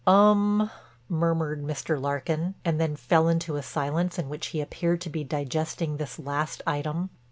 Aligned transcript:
"Um," 0.07 0.71
murmured 1.09 1.63
Mr. 1.63 2.01
Larkin 2.01 2.55
and 2.65 2.81
then 2.81 2.95
fell 2.95 3.27
into 3.27 3.55
a 3.55 3.61
silence 3.61 4.17
in 4.17 4.29
which 4.29 4.47
he 4.47 4.59
appeared 4.59 4.99
to 5.01 5.11
be 5.11 5.23
digesting 5.23 5.97
this 5.97 6.17
last 6.17 6.63
item. 6.65 7.11